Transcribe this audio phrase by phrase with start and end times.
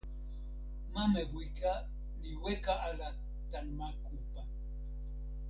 [0.93, 1.71] ma Mewika
[2.21, 3.09] li weka ala
[3.51, 4.41] tan ma Kupa.